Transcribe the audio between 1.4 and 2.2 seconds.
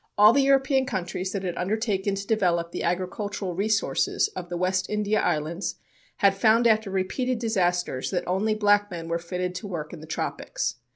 had undertaken